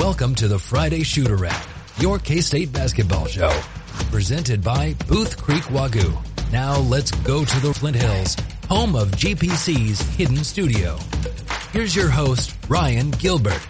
[0.00, 1.28] Welcome to the Friday Shoot
[1.98, 3.50] your K-State basketball show.
[4.10, 6.16] Presented by Booth Creek Wagyu.
[6.50, 8.34] Now let's go to the Flint Hills,
[8.66, 10.96] home of GPC's hidden studio.
[11.72, 13.60] Here's your host, Ryan Gilbert.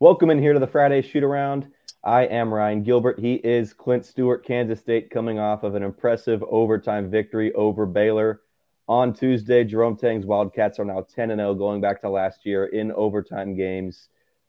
[0.00, 1.70] Welcome in here to the Friday Shoot Around.
[2.02, 3.18] I am Ryan Gilbert.
[3.18, 8.40] He is Clent Stewart, Kansas State, coming off of an impressive overtime victory over Baylor
[8.88, 9.62] on Tuesday.
[9.64, 14.08] Jerome Tang's Wildcats are now 10 0 going back to last year in overtime games.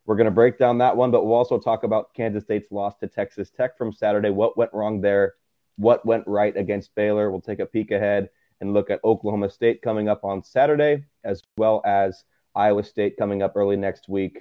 [0.10, 2.98] We're going to break down that one, but we'll also talk about Kansas State's loss
[2.98, 4.32] to Texas Tech from Saturday.
[4.32, 5.36] What went wrong there?
[5.76, 7.30] What went right against Baylor?
[7.30, 11.44] We'll take a peek ahead and look at Oklahoma State coming up on Saturday, as
[11.58, 12.24] well as
[12.56, 14.40] Iowa State coming up early next week.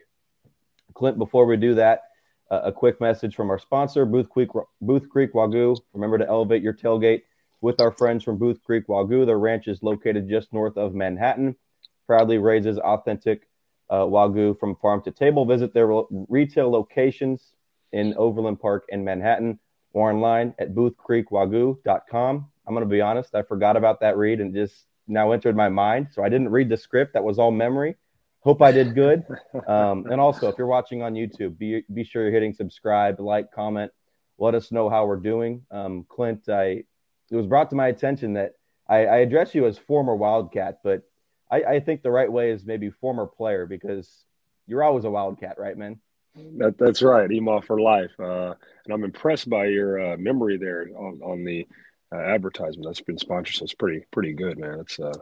[0.95, 2.05] Clent, before we do that,
[2.51, 4.49] uh, a quick message from our sponsor, Booth Creek,
[4.81, 5.77] Booth Creek Wagyu.
[5.93, 7.25] Remember to elevate your tailgate
[7.61, 9.27] with our friends from Booth Creek Wagyu.
[9.27, 11.57] Their ranch is located just north of Manhattan.
[12.07, 13.48] Proudly raises authentic
[13.91, 15.45] uh, Wagyu from farm to table.
[15.47, 15.89] Visit their
[16.29, 17.53] retail locations
[17.93, 19.59] in Overland Park and Manhattan
[19.93, 22.47] or online at boothcreekwagyu.com.
[22.67, 25.69] I'm going to be honest, I forgot about that read and just now entered my
[25.69, 26.09] mind.
[26.13, 27.15] So I didn't read the script.
[27.15, 27.97] That was all memory.
[28.41, 29.25] Hope I did good.
[29.67, 33.51] Um, and also, if you're watching on YouTube, be, be sure you're hitting subscribe, like,
[33.53, 33.91] comment.
[34.39, 35.63] Let us know how we're doing.
[35.71, 36.85] Um, Clent, I,
[37.31, 38.53] it was brought to my attention that
[38.89, 41.03] I, I address you as former Wildcat, but
[41.51, 44.25] I, I think the right way is maybe former player because
[44.67, 45.99] you're always a Wildcat, right, man?
[46.59, 48.13] That, that's right, EMAW for life.
[48.19, 48.55] Uh,
[48.85, 51.67] and I'm impressed by your uh, memory there on, on the
[52.13, 53.57] uh, advertisement that's been sponsored.
[53.57, 54.81] So it's pretty pretty good, man.
[54.81, 55.13] It's uh,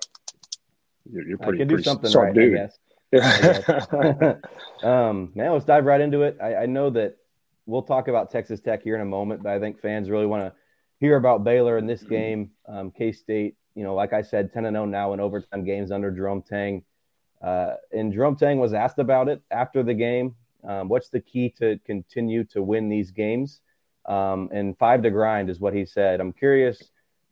[1.10, 2.54] you're, you're pretty, I can do pretty something right, dude.
[2.54, 2.78] I guess.
[3.12, 4.34] Yeah.
[5.08, 6.36] um, man, let's dive right into it.
[6.42, 7.16] I, I know that
[7.64, 10.42] we'll talk about Texas Tech here in a moment, but I think fans really want
[10.42, 10.52] to
[10.98, 12.50] hear about Baylor in this game.
[12.68, 15.92] Um, K State you know, like I said, 10 and 0 now in overtime games
[15.92, 16.82] under Jerome Tang.
[17.42, 20.34] Uh, and Jerome Tang was asked about it after the game.
[20.66, 23.60] Um, what's the key to continue to win these games?
[24.06, 26.20] Um, and five to grind is what he said.
[26.20, 26.82] I'm curious,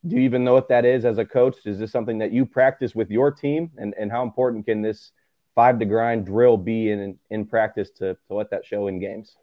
[0.07, 1.57] do you even know what that is as a coach?
[1.65, 3.71] Is this something that you practice with your team?
[3.77, 5.11] And, and how important can this
[5.55, 9.35] five to grind drill be in, in practice to, to let that show in games?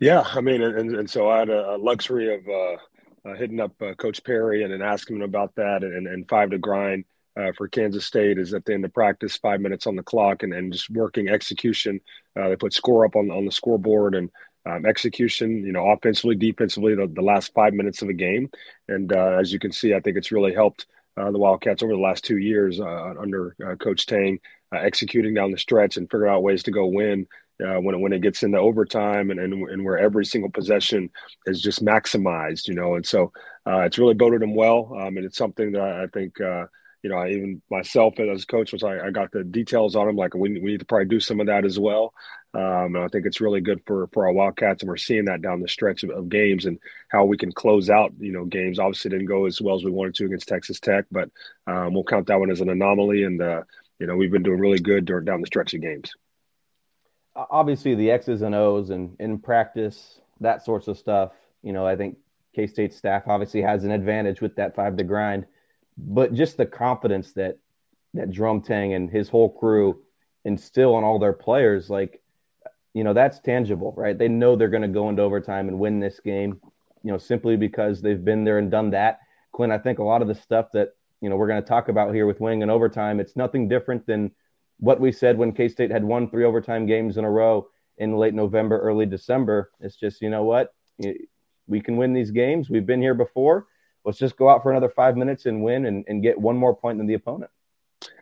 [0.00, 2.76] Yeah, I mean, and, and so I had a luxury of uh,
[3.24, 6.50] uh, hitting up uh, Coach Perry and, and asking him about that and, and five
[6.50, 7.04] to grind
[7.36, 10.42] uh, for Kansas State is at the end of practice, five minutes on the clock
[10.42, 12.00] and, and just working execution.
[12.38, 14.30] Uh, they put score up on, on the scoreboard and
[14.66, 18.50] um, execution, you know, offensively, defensively, the, the last five minutes of a game.
[18.88, 20.86] And uh, as you can see, I think it's really helped
[21.16, 24.40] uh, the Wildcats over the last two years under Coach Tang,
[24.72, 27.28] executing down the stretch and figuring out ways to go win
[27.62, 31.10] uh, when, it, when it gets into overtime and, and, and where every single possession
[31.46, 32.96] is just maximized, you know.
[32.96, 33.32] And so
[33.66, 34.92] uh, it's really boded them well.
[34.98, 36.66] Um, and it's something that I think, uh,
[37.02, 40.06] you know, I, even myself as a coach, was I, I got the details on
[40.06, 40.16] them.
[40.16, 42.12] Like we, we need to probably do some of that as well.
[42.54, 44.82] Um, and I think it's really good for, for our Wildcats.
[44.82, 46.78] And we're seeing that down the stretch of, of games and
[47.08, 48.78] how we can close out, you know, games.
[48.78, 51.30] Obviously didn't go as well as we wanted to against Texas Tech, but
[51.66, 53.24] um, we'll count that one as an anomaly.
[53.24, 53.62] And, uh,
[53.98, 56.12] you know, we've been doing really good during, down the stretch of games
[57.36, 61.32] obviously the X's and O's and in practice, that sorts of stuff.
[61.62, 62.18] You know, I think
[62.54, 65.46] K State staff obviously has an advantage with that five to grind,
[65.96, 67.58] but just the confidence that
[68.14, 70.02] that Jerome Tang and his whole crew
[70.44, 72.22] instill on all their players, like,
[72.92, 74.16] you know, that's tangible, right?
[74.16, 76.60] They know they're going to go into overtime and win this game,
[77.02, 79.18] you know, simply because they've been there and done that.
[79.50, 80.90] Quinn, I think a lot of the stuff that,
[81.20, 84.06] you know, we're going to talk about here with winning in overtime, it's nothing different
[84.06, 84.30] than–
[84.78, 87.68] what we said when K State had won three overtime games in a row
[87.98, 89.70] in late November, early December.
[89.80, 90.74] It's just, you know what?
[91.66, 92.68] We can win these games.
[92.68, 93.66] We've been here before.
[94.04, 96.76] Let's just go out for another five minutes and win and, and get one more
[96.76, 97.50] point than the opponent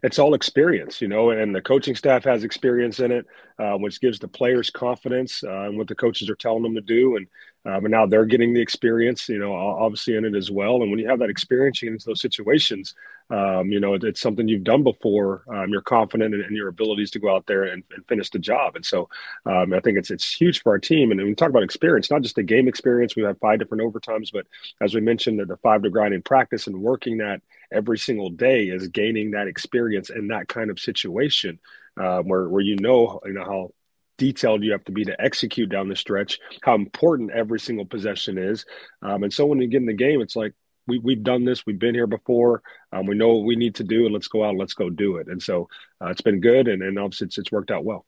[0.03, 3.27] it's all experience, you know, and the coaching staff has experience in it,
[3.59, 6.81] uh, which gives the players confidence uh, in what the coaches are telling them to
[6.81, 7.17] do.
[7.17, 7.27] And
[7.65, 10.83] uh, but now they're getting the experience, you know, obviously in it as well.
[10.83, 12.95] And when you have that experience, you get into those situations.
[13.33, 15.45] Um, you know, it, it's something you've done before.
[15.49, 18.39] Um, you're confident in, in, your abilities to go out there and, and finish the
[18.39, 18.77] job.
[18.77, 19.09] And so
[19.47, 21.11] um, I think it's it's huge for our team.
[21.11, 24.31] And we talk about experience, not just the game experience, we have five different overtimes,
[24.31, 24.47] but
[24.83, 27.41] as we mentioned, the, the five to grind in practice and working that
[27.73, 31.59] every single day is gaining that experience in that kind of situation
[31.99, 33.71] uh, where where you know you know how
[34.19, 38.39] detailed you have to be to execute down the stretch, how important every single possession
[38.39, 38.65] is.
[39.01, 40.53] Um, and so when you get in the game, it's like,
[40.87, 42.63] we, we've done this, we've been here before,
[42.93, 44.91] um, we know what we need to do, and let's go out and let's go
[44.91, 45.29] do it.
[45.29, 45.69] And so
[46.01, 48.05] uh, it's been good, and, and obviously it's, it's worked out well.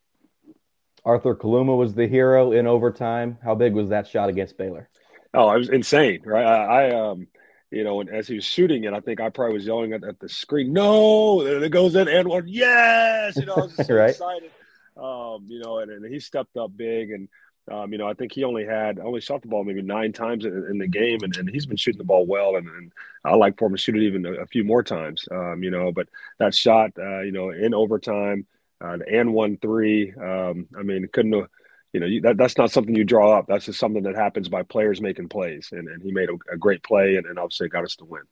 [1.05, 3.39] Arthur Kaluma was the hero in overtime.
[3.45, 4.89] How big was that shot against Baylor?
[5.35, 6.47] Oh, it was insane, right?
[6.47, 7.27] I, I um,
[7.71, 10.05] you know, and as he was shooting it, I think I probably was yelling at,
[10.05, 13.75] at the screen, "No!" And it goes in, and one, yes, you know, I was
[13.75, 14.11] so right.
[14.11, 14.51] excited.
[14.97, 17.29] Um, you know, and, and he stepped up big and.
[17.71, 20.45] Um, you know, I think he only had only shot the ball maybe nine times
[20.45, 22.57] in, in the game, and, and, he's been shooting the ball well.
[22.57, 22.93] And, and
[23.25, 25.27] I like for him to shoot it even a, a few more times.
[25.31, 26.09] Um, you know, but
[26.39, 28.47] that shot, uh, you know, in overtime,
[28.83, 30.13] uh, and one three.
[30.13, 31.49] Um, I mean, couldn't
[31.95, 33.47] you know, you, that, that's not something you draw up.
[33.47, 35.69] That's just something that happens by players making plays.
[35.71, 38.23] And, and he made a, a great play and, and obviously got us to win.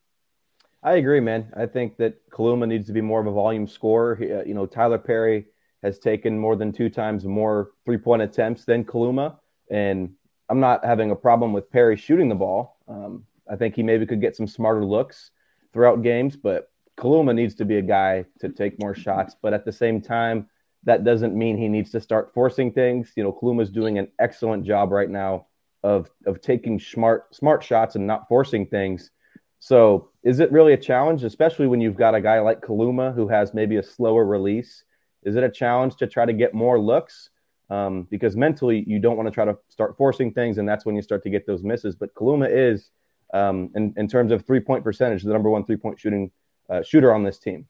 [0.83, 1.53] I agree, man.
[1.57, 4.17] I think that Kaluma needs to be more of a volume scorer.
[4.17, 5.47] He, uh, you know, Tyler Perry
[5.83, 9.37] has taken more than two times more three point attempts than Kaluma.
[9.71, 10.15] And
[10.49, 12.79] I'm not having a problem with Perry shooting the ball.
[12.89, 15.31] Um, I think he maybe could get some smarter looks
[15.73, 19.35] throughout games, but Kaluma needs to be a guy to take more shots.
[19.41, 20.49] But at the same time,
[20.85, 23.13] that doesn't mean he needs to start forcing things.
[23.17, 25.47] You know, Kaluma's doing an excellent job right now
[25.83, 29.11] of of taking smart smart shots and not forcing things.
[29.59, 33.29] So, is it really a challenge, especially when you've got a guy like Kaluma who
[33.29, 34.85] has maybe a slower release?
[35.23, 37.31] Is it a challenge to try to get more looks?
[37.71, 40.95] Um, because mentally, you don't want to try to start forcing things, and that's when
[40.95, 41.95] you start to get those misses.
[41.95, 42.91] But Kaluma is,
[43.33, 46.31] um, in, in terms of three point percentage, the number one three point shooting
[46.69, 47.67] uh, shooter on this team.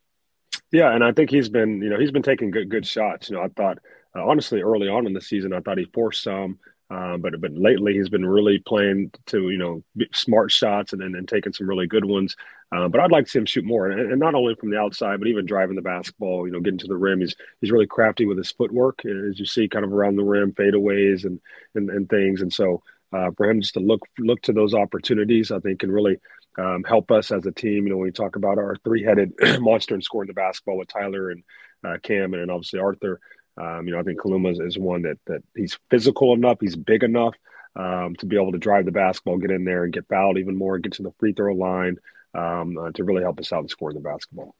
[0.72, 3.28] Yeah, and I think he's been, you know, he's been taking good good shots.
[3.28, 3.78] You know, I thought
[4.16, 6.58] uh, honestly early on in the season, I thought he forced some,
[6.92, 11.26] uh, but but lately he's been really playing to you know smart shots and then
[11.26, 12.36] taking some really good ones.
[12.70, 14.78] Uh, but I'd like to see him shoot more, and, and, not only from the
[14.78, 16.46] outside, but even driving the basketball.
[16.46, 17.20] You know, getting to the rim.
[17.20, 20.52] He's he's really crafty with his footwork, as you see, kind of around the rim,
[20.52, 21.40] fadeaways and
[21.74, 22.42] and, and things.
[22.42, 25.92] And so uh, for him just to look look to those opportunities, I think can
[25.92, 26.18] really
[26.58, 27.84] um, help us as a team.
[27.84, 31.30] You know, when we talk about our three-headed monster and scoring the basketball with Tyler
[31.30, 31.42] and
[31.84, 33.20] uh, Cam and, and obviously Arthur.
[33.56, 36.76] Um, you know, I think Kaluma is, is, one that that he's physical enough, he's
[36.76, 37.34] big enough
[37.76, 40.56] um, to be able to drive the basketball, get in there and get fouled even
[40.56, 41.96] more, get to the free throw line
[42.34, 44.54] um, uh, to really help us out and score the basketball.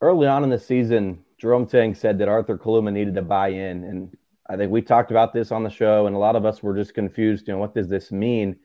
[0.00, 3.84] Early on in the season, Jerome Tang said that Arthur Kaluma needed to buy in,
[3.84, 4.16] and
[4.48, 6.74] I think we talked about this on the show, and a lot of us were
[6.74, 7.46] just confused.
[7.46, 8.56] You know, what does this mean?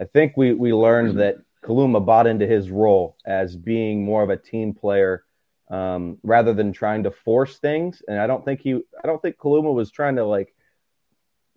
[0.00, 1.18] I think we we learned mm-hmm.
[1.18, 5.24] that Kaluma bought into his role as being more of a team player
[5.70, 8.02] um, rather than trying to force things.
[8.08, 10.54] And I don't think he, I don't think Kaluma was trying to like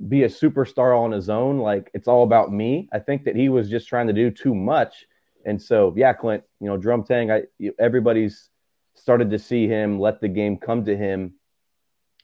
[0.08, 1.60] be a superstar on his own.
[1.60, 2.90] Like it's all about me.
[2.92, 5.06] I think that he was just trying to do too much.
[5.46, 7.44] And so, yeah, Clent, you know, Jerome Tang, I,
[7.80, 8.50] everybody's
[8.96, 11.34] started to see him let the game come to him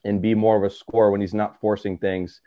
[0.04, 2.42] and be more of a scorer when he's not forcing things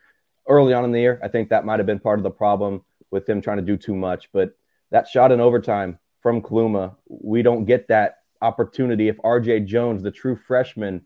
[0.49, 1.21] early on in the year.
[1.23, 3.77] I think that might have been part of the problem with him trying to do
[3.77, 4.31] too much.
[4.33, 4.53] But
[4.91, 10.11] that shot in overtime from Kaluma, we don't get that opportunity if RJ Jones, the
[10.11, 11.03] true freshman,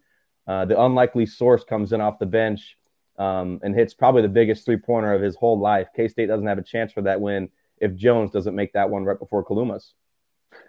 [0.46, 2.76] uh, the unlikely source, comes in off the bench
[3.18, 5.88] um, and hits probably the biggest three pointer of his whole life.
[5.94, 7.48] K State doesn't have a chance for that win
[7.78, 9.94] if Jones doesn't make that one right before Kaluma's.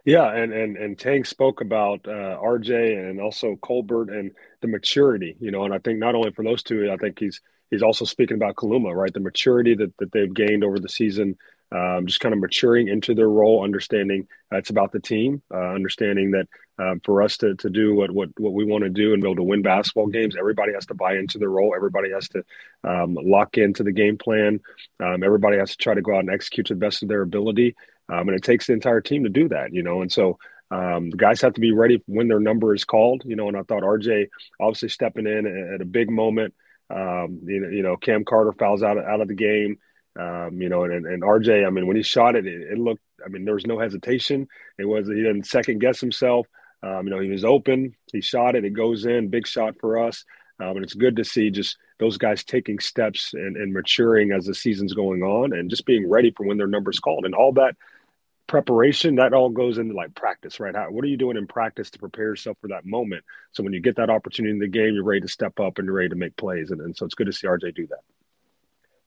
[0.04, 4.32] Yeah, and and and Tang spoke about uh, RJ and also Colbert and
[4.62, 7.42] the maturity, you know, and I think not only for those two, I think he's
[7.70, 9.14] he's also speaking about Kaluma, right?
[9.14, 11.38] The maturity that, that they've gained over the season,
[11.76, 15.74] um, just kind of maturing into their role, understanding uh, it's about the team, uh,
[15.74, 16.48] understanding that
[16.80, 19.28] uh, for us to, to do what, what, what we want to do and be
[19.28, 21.74] able to win basketball games, everybody has to buy into their role.
[21.76, 22.46] Everybody has to
[22.84, 24.62] um, lock into the game plan.
[25.04, 27.22] Um, everybody has to try to go out and execute to the best of their
[27.22, 27.76] ability.
[28.08, 30.38] Um, and it takes the entire team to do that, you know, and so
[30.72, 33.58] um, the guys have to be ready when their number is called, you know, and
[33.58, 34.30] I thought RJ
[34.60, 36.54] obviously stepping in at a big moment,
[36.90, 39.78] um, you know, you know, Cam Carter fouls out out of the game.
[40.18, 43.02] Um, you know, and, and RJ, I mean, when he shot it, it, it, looked,
[43.24, 44.48] I mean, there was no hesitation.
[44.78, 46.48] It was, he didn't second guess himself.
[46.84, 50.06] Um, you know, he was open, he shot it, it goes in, big shot for
[50.06, 50.24] us.
[50.60, 54.46] Um, and it's good to see just those guys taking steps and, and maturing as
[54.46, 57.26] the season's going on and just being ready for when their number's called.
[57.26, 57.76] And all that
[58.48, 61.90] preparation that all goes into like practice right How, what are you doing in practice
[61.92, 64.94] to prepare yourself for that moment so when you get that opportunity in the game
[64.94, 67.16] you're ready to step up and you're ready to make plays and, and so it's
[67.16, 68.02] good to see rj do that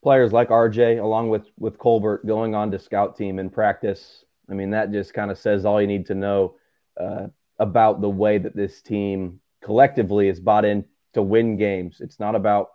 [0.01, 4.53] players like rj along with with colbert going on to scout team in practice i
[4.53, 6.55] mean that just kind of says all you need to know
[6.99, 7.27] uh,
[7.59, 12.35] about the way that this team collectively is bought in to win games it's not
[12.35, 12.69] about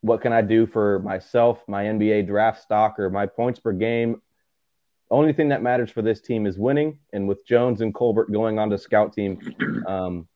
[0.00, 4.20] what can i do for myself my nba draft stock or my points per game
[5.10, 6.98] only thing that matters for this team is winning.
[7.12, 9.38] And with Jones and Colbert going on to scout team,
[9.86, 10.28] um,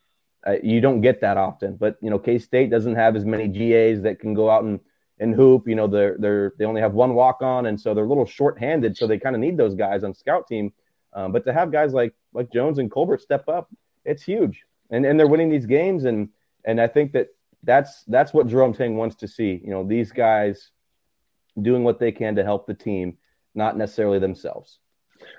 [0.63, 1.77] you don't get that often.
[1.77, 4.81] But you know, K State doesn't have as many GAs that can go out and
[5.23, 5.67] and hoop.
[5.67, 8.27] You know, they're they're they only have one walk on, and so they're a little
[8.27, 8.97] short handed.
[8.97, 10.73] So they kind of need those guys on scout team.
[11.15, 13.71] Um, but to have guys like like Jones and Colbert step up,
[14.05, 14.65] it's huge.
[14.91, 16.29] And and they're winning these games, and
[16.65, 17.29] and I think that
[17.63, 19.61] that's that's what Jerome Tang wants to see.
[19.65, 20.71] You know, these guys
[21.61, 23.19] doing what they can to help the team
[23.55, 24.79] not necessarily themselves.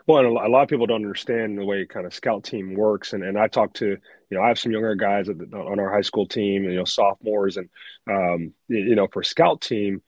[0.07, 3.23] Well, a lot of people don't understand the way kind of scout team works, and
[3.23, 6.01] and I talk to you know I have some younger guys the, on our high
[6.01, 7.69] school team, you know sophomores, and
[8.09, 10.01] um, you know for scout team,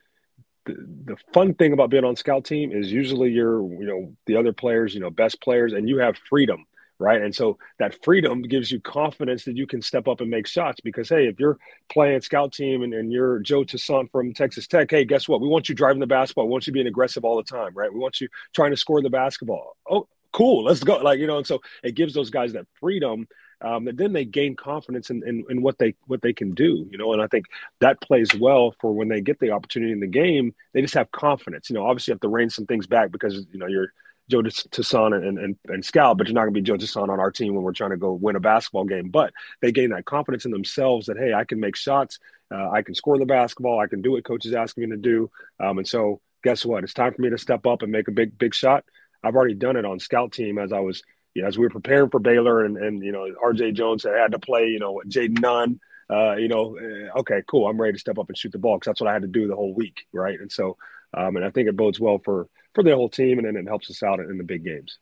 [0.65, 0.73] the,
[1.05, 4.53] the fun thing about being on scout team is usually you're you know the other
[4.53, 6.65] players, you know best players, and you have freedom
[6.99, 7.21] right?
[7.21, 10.79] And so that freedom gives you confidence that you can step up and make shots
[10.81, 11.57] because, hey, if you're
[11.89, 15.41] playing scout team and, and you're Joe Toussaint from Texas Tech, hey, guess what?
[15.41, 16.45] We want you driving the basketball.
[16.45, 17.93] We want you being aggressive all the time, right?
[17.93, 19.75] We want you trying to score the basketball.
[19.89, 20.97] Oh, cool, let's go.
[20.97, 23.27] Like, you know, and so it gives those guys that freedom.
[23.61, 26.87] Um, and then they gain confidence in, in, in, what they what they can do,
[26.91, 27.45] you know, and I think
[27.79, 30.53] that plays well for when they get the opportunity in the game.
[30.73, 31.85] They just have confidence, you know.
[31.87, 33.93] Obviously, you have to rein some things back because you know you're
[34.29, 37.19] Joe Toussaint and, and, and Scout, but you're not going to be Joe Toussaint on
[37.19, 39.09] our team when we're trying to go win a basketball game.
[39.09, 42.19] But they gain that confidence in themselves that, hey, I can make shots.
[42.53, 43.79] Uh, I can score the basketball.
[43.79, 45.29] I can do what coach is asking me to do.
[45.59, 46.83] Um, and so guess what?
[46.83, 48.83] It's time for me to step up and make a big, big shot.
[49.23, 51.01] I've already done it on scout team as I was,
[51.33, 54.31] you know, as we were preparing for Baylor and, and you know, RJ Jones had
[54.31, 55.79] to play, you know, Jayden Nunn,
[56.09, 57.67] uh, you know, uh, okay, cool.
[57.67, 59.27] I'm ready to step up and shoot the ball because that's what I had to
[59.27, 60.05] do the whole week.
[60.13, 60.39] Right.
[60.39, 60.77] And so,
[61.15, 63.67] um, and I think it bodes well for, for the whole team, and then it
[63.67, 64.99] helps us out in the big games.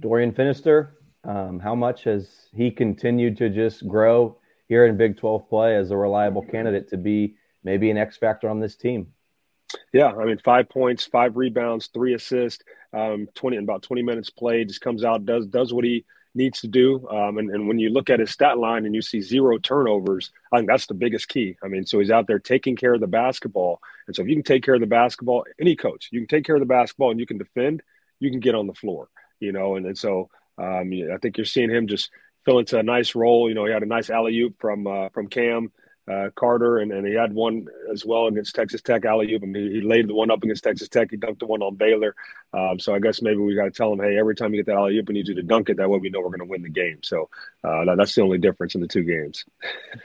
[0.00, 0.92] Dorian Finister,
[1.24, 5.90] um, how much has he continued to just grow here in Big 12 play as
[5.90, 7.34] a reliable candidate to be
[7.64, 9.08] maybe an X factor on this team?
[9.92, 14.66] Yeah, I mean, five points, five rebounds, three assists, um, twenty about twenty minutes played.
[14.66, 17.08] Just comes out, does does what he needs to do.
[17.08, 20.30] Um, and, and when you look at his stat line and you see zero turnovers,
[20.52, 21.56] I think that's the biggest key.
[21.62, 23.80] I mean, so he's out there taking care of the basketball.
[24.06, 26.44] And so if you can take care of the basketball, any coach, you can take
[26.44, 27.82] care of the basketball and you can defend,
[28.18, 29.08] you can get on the floor,
[29.40, 29.76] you know.
[29.76, 32.10] And, and so um, I think you're seeing him just
[32.44, 33.48] fill into a nice role.
[33.48, 35.72] You know, he had a nice alley oop from uh, from Cam
[36.08, 39.42] uh, Carter, and, and he had one as well against Texas Tech alley oop.
[39.42, 41.10] I mean, he laid the one up against Texas Tech.
[41.10, 42.14] He dunked the one on Baylor.
[42.52, 44.66] Um, so I guess maybe we got to tell him, hey, every time you get
[44.66, 45.76] that alley oop, we need you to dunk it.
[45.76, 46.98] That way, we know we're going to win the game.
[47.02, 47.28] So
[47.62, 49.44] uh, that, that's the only difference in the two games.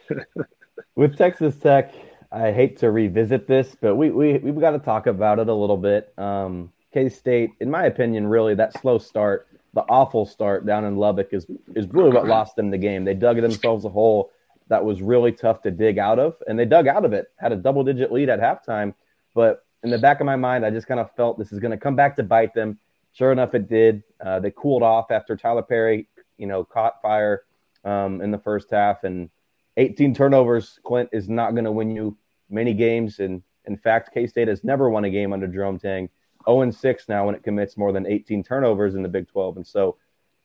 [0.96, 1.94] With Texas Tech,
[2.32, 5.54] I hate to revisit this, but we we we've got to talk about it a
[5.54, 6.14] little bit.
[6.18, 10.98] Um, K State, in my opinion, really that slow start, the awful start down in
[10.98, 13.06] Lubbock is is really what lost them the game.
[13.06, 14.32] They dug themselves a hole
[14.68, 16.36] that was really tough to dig out of.
[16.48, 18.94] And they dug out of it, had a double digit lead at halftime.
[19.34, 21.72] But in the back of my mind, I just kind of felt this is going
[21.72, 22.80] to come back to bite them.
[23.14, 24.04] Sure enough, it did.
[24.24, 27.44] Uh, they cooled off after Tyler Perry, you know, caught fire
[27.84, 29.04] um, in the first half.
[29.04, 29.30] And
[29.78, 32.18] 18 turnovers, Clent, is not going to win you
[32.50, 33.20] many games.
[33.20, 36.10] And in fact, K State has never won a game under Jerome Tang.
[36.48, 39.58] 0 6 now when it commits more than 18 turnovers in the Big 12.
[39.58, 39.98] And so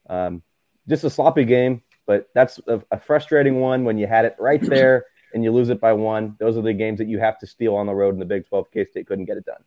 [0.08, 0.42] um,
[0.88, 4.60] just a sloppy game but that's a, a frustrating one when you had it right
[4.68, 6.34] there and you lose it by one.
[6.40, 8.48] Those are the games that you have to steal on the road in the Big
[8.48, 8.68] 12.
[8.72, 9.62] K State couldn't get it done.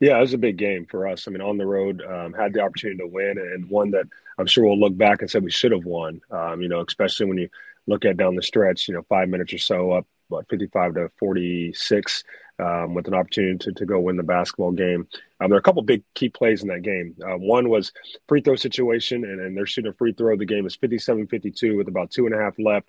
[0.00, 1.28] Yeah, it was a big game for us.
[1.28, 4.48] I mean, on the road, um, had the opportunity to win, and one that I'm
[4.48, 6.22] sure we'll look back and say we should have won.
[6.32, 7.48] Um, you know, especially when you
[7.86, 11.10] look at down the stretch, you know, five minutes or so up, what 55 to
[11.20, 12.24] 46
[12.60, 15.08] um, with an opportunity to, to go win the basketball game.
[15.40, 17.16] Um, there are a couple big key plays in that game.
[17.22, 17.92] Uh, one was
[18.28, 20.36] free throw situation, and, and they're shooting a free throw.
[20.36, 22.88] The game is 57-52 with about two and a half left.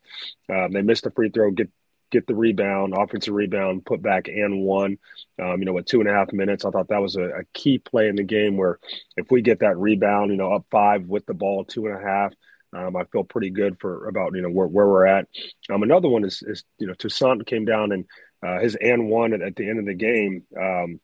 [0.49, 1.69] Um, they missed the free throw, get
[2.11, 4.97] get the rebound, offensive rebound, put back and one.
[5.41, 7.43] Um, you know, with two and a half minutes, I thought that was a, a,
[7.53, 8.79] key play in the game where
[9.15, 12.05] if we get that rebound, you know, up five with the ball, two and a
[12.05, 12.33] half.
[12.73, 15.27] Um, I feel pretty good for about you know where, where we're at.
[15.69, 18.05] Um, another one is, is you know Toussaint came down and
[18.45, 20.43] uh, his and one at, at, the end of the game.
[20.59, 20.99] Um,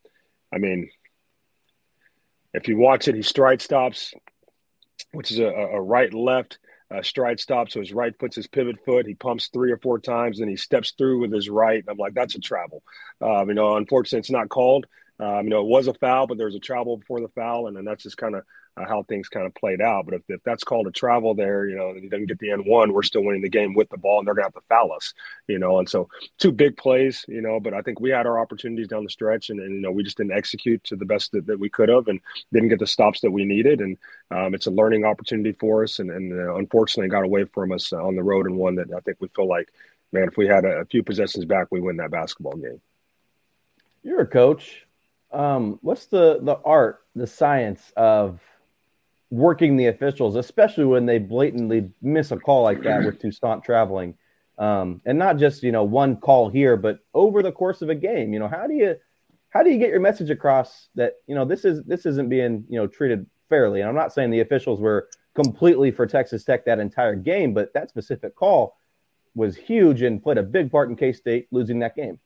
[0.53, 0.89] I mean,
[2.53, 4.13] if you watch it, he stride stops,
[5.12, 6.58] which is a, a right left
[6.94, 7.70] uh, stride stop.
[7.70, 9.06] So his right puts his pivot foot.
[9.06, 11.84] He pumps three or four times, and he steps through with his right.
[11.88, 12.82] I'm like, that's a travel.
[13.22, 14.86] Um, you know, unfortunately, it's not called.
[15.20, 17.67] Um, you know, it was a foul, but there was a travel before the foul,
[17.67, 18.44] and then that's just kind of
[18.78, 20.06] uh, how things kind of played out.
[20.06, 22.52] But if, if that's called a travel there, you know, and he doesn't get the
[22.52, 24.62] end one, we're still winning the game with the ball, and they're going to have
[24.62, 25.14] to foul us,
[25.48, 25.80] you know.
[25.80, 29.04] And so two big plays, you know, but I think we had our opportunities down
[29.04, 31.60] the stretch, and, and you know, we just didn't execute to the best that, that
[31.60, 32.20] we could have, and
[32.54, 33.82] didn't get the stops that we needed.
[33.82, 33.98] And
[34.32, 37.92] um, it's a learning opportunity for us, and, and uh, unfortunately got away from us
[37.94, 39.70] on the road, and one that I think we feel like,
[40.12, 42.82] man, if we had a, a few possessions back, we win that basketball game.
[44.04, 44.86] You're a coach.
[45.32, 48.40] Um, what's the the art, the science of
[49.30, 54.16] working the officials, especially when they blatantly miss a call like that with Toussaint traveling,
[54.58, 57.96] um, and not just you know one call here, but over the course of a
[57.96, 58.34] game.
[58.34, 58.96] You know, how do you
[59.50, 62.66] how do you get your message across that you know this is this isn't being
[62.70, 63.82] you know treated fairly?
[63.82, 67.74] And I'm not saying the officials were completely for Texas Tech that entire game, but
[67.74, 68.78] that specific call
[69.36, 72.20] was huge and played a big part in K State losing that game.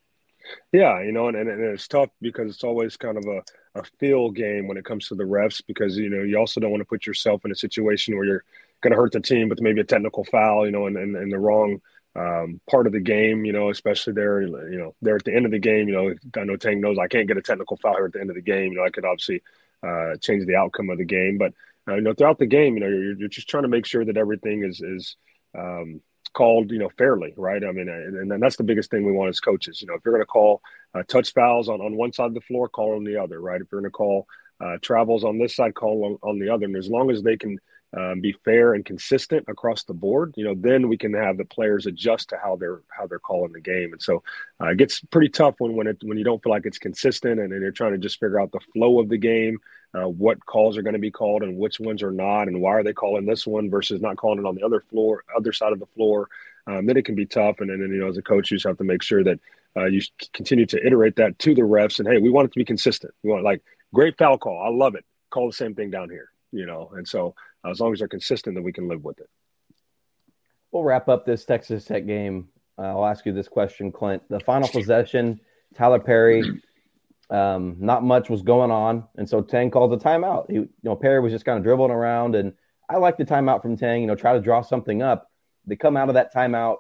[0.72, 4.32] Yeah, you know, and, and, it's tough because it's always kind of a, a feel
[4.32, 6.86] game when it comes to the refs because, you know, you also don't want to
[6.86, 8.44] put yourself in a situation where you're
[8.82, 11.24] going to hurt the team with maybe a technical foul, you know, and in, in,
[11.24, 11.82] in, the wrong
[12.16, 15.46] um, part of the game, you know, especially there, you know, there at the end
[15.46, 17.96] of the game, you know, I know Tang knows I can't get a technical foul
[17.96, 18.72] here at the end of the game.
[18.72, 19.42] You know, I could obviously
[19.86, 21.54] uh, change the outcome of the game, but
[21.88, 24.06] uh, you know, throughout the game, you know, you're, you're just trying to make sure
[24.06, 25.16] that everything is is
[25.58, 26.02] um,
[26.34, 27.64] called, you know, fairly, right?
[27.64, 29.82] I mean, and, and that's the biggest thing we want as coaches.
[29.82, 30.62] You know, if you're going to call
[30.94, 33.62] uh, touch fouls on, on one side of the floor, call on the other, right?
[33.62, 34.28] If you're going to call
[34.60, 36.66] uh, travels on this side, call on, on the other.
[36.66, 37.60] And as long as they can
[37.98, 41.46] um, be fair and consistent across the board, you know, then we can have the
[41.46, 43.92] players adjust to how they're how they're calling the game.
[43.92, 44.24] And so
[44.62, 47.40] uh, it gets pretty tough when when it when you don't feel like it's consistent
[47.40, 49.58] and, and you're trying to just figure out the flow of the game,
[49.94, 52.72] uh, what calls are going to be called and which ones are not, and why
[52.72, 55.74] are they calling this one versus not calling it on the other floor, other side
[55.74, 56.30] of the floor.
[56.68, 57.60] Um, then it can be tough.
[57.60, 59.40] And then you know, as a coach, you just have to make sure that
[59.76, 60.02] uh, you
[60.34, 62.00] continue to iterate that to the refs.
[62.00, 63.14] And hey, we want it to be consistent.
[63.24, 64.64] We want like great foul call.
[64.64, 65.04] I love it.
[65.30, 66.30] Call the same thing down here.
[66.54, 67.36] You know, and so
[67.70, 69.30] as long as they're consistent, then we can live with it.
[70.72, 72.48] We'll wrap up this Texas Tech game.
[72.78, 74.24] Uh, I'll ask you this question, Clent.
[74.30, 75.40] The final possession,
[75.76, 76.44] Tyler Perry,
[77.30, 80.50] um, not much was going on, and so Tang called the timeout.
[80.50, 82.54] He, you know, Perry was just kind of dribbling around, and
[82.90, 84.02] I like the timeout from Tang.
[84.02, 85.30] You know, try to draw something up.
[85.66, 86.78] They come out of that timeout,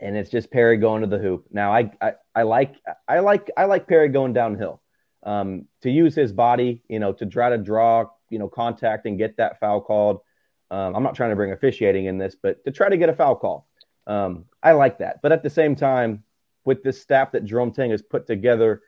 [0.00, 1.46] and it's just Perry going to the hoop.
[1.50, 4.80] Now, I, I, I like, I like, I like Perry going downhill
[5.22, 9.18] um, to use his body, you know, to try to draw you know, contact and
[9.18, 10.20] get that foul called.
[10.70, 13.14] Um, I'm not trying to bring officiating in this, but to try to get a
[13.14, 13.68] foul call.
[14.06, 15.20] Um, I like that.
[15.22, 16.24] But at the same time,
[16.64, 18.82] with this staff that Jerome Tang has put together,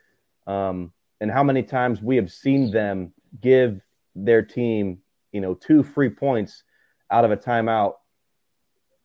[0.45, 3.81] um, and how many times we have seen them give
[4.15, 4.99] their team,
[5.31, 6.63] you know, two free points
[7.09, 7.95] out of a timeout.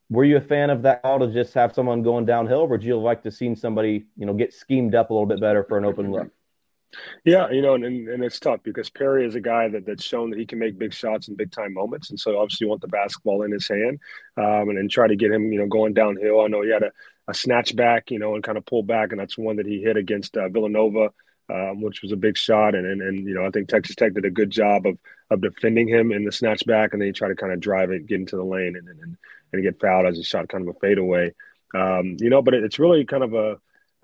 [0.09, 2.83] Were you a fan of that call to just have someone going downhill, or would
[2.83, 5.78] you like to see somebody, you know, get schemed up a little bit better for
[5.78, 6.31] an open look?
[7.25, 10.31] Yeah, you know, and, and it's tough because Perry is a guy that, that's shown
[10.31, 12.81] that he can make big shots in big time moments, and so obviously you want
[12.81, 14.00] the basketball in his hand,
[14.37, 16.41] um, and, and try to get him, you know, going downhill.
[16.41, 16.93] I know he had a,
[17.29, 19.81] a snatch back, you know, and kind of pull back, and that's one that he
[19.83, 21.11] hit against uh, Villanova,
[21.53, 24.15] um, which was a big shot, and, and and you know I think Texas Tech
[24.15, 24.99] did a good job of
[25.30, 27.91] of defending him in the snatch back, and then he tried to kind of drive
[27.91, 29.17] it, get into the lane, and and
[29.52, 31.32] and get fouled as he shot kind of a fadeaway.
[31.75, 33.56] Um, you know, but it, it's really kind of a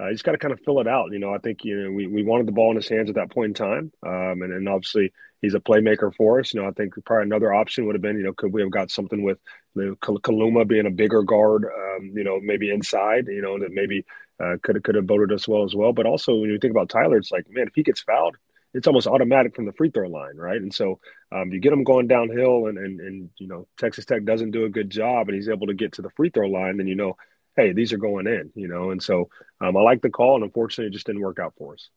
[0.02, 1.12] uh, he's got to kind of fill it out.
[1.12, 3.14] You know, I think you know we, we wanted the ball in his hands at
[3.16, 6.52] that point in time, um, and, and obviously he's a playmaker for us.
[6.52, 8.70] You know, I think probably another option would have been, you know, could we have
[8.70, 9.38] got something with
[9.74, 13.70] you know, Kaluma being a bigger guard, um, you know, maybe inside, you know, that
[13.72, 14.04] maybe
[14.40, 15.92] uh, could have could have voted us well as well.
[15.92, 18.36] But also when you think about Tyler, it's like, man, if he gets fouled,
[18.74, 20.60] it's almost automatic from the free throw line, right?
[20.60, 20.98] And so
[21.30, 24.64] um, you get him going downhill, and, and and you know Texas Tech doesn't do
[24.64, 26.96] a good job, and he's able to get to the free throw line, then you
[26.96, 27.16] know
[27.56, 28.90] hey, these are going in, you know.
[28.90, 29.28] And so
[29.60, 31.88] um, I like the call, and unfortunately, it just didn't work out for us.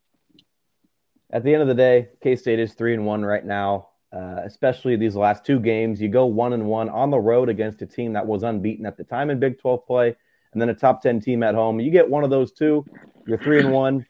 [1.31, 3.89] At the end of the day, K State is three and one right now.
[4.13, 7.81] Uh, especially these last two games, you go one and one on the road against
[7.81, 10.15] a team that was unbeaten at the time in Big 12 play,
[10.53, 11.81] and then a top 10 team at home.
[11.81, 12.85] You get one of those two,
[13.27, 14.05] you're three and one.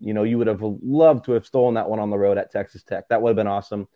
[0.00, 2.50] You know, you would have loved to have stolen that one on the road at
[2.50, 3.08] Texas Tech.
[3.08, 3.86] That would have been awesome.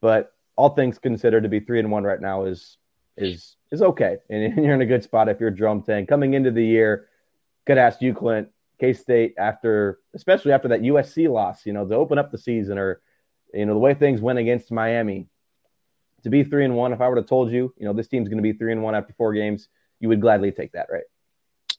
[0.00, 2.78] But all things considered, to be three and one right now is
[3.16, 6.50] is is okay, and you're in a good spot if you're Jerome Tang coming into
[6.50, 7.08] the year.
[7.66, 8.48] Could ask you, Clent,
[8.78, 12.78] K State after, especially after that USC loss, you know, to open up the season,
[12.78, 13.00] or
[13.52, 15.28] you know the way things went against Miami,
[16.24, 16.92] to be three and one.
[16.92, 18.82] If I would have told you, you know, this team's going to be three and
[18.82, 19.68] one after four games,
[20.00, 21.04] you would gladly take that, right?